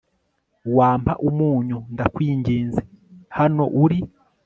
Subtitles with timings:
[0.75, 2.81] wampa umunyu, ndakwinginze?
[3.37, 3.99] hano uri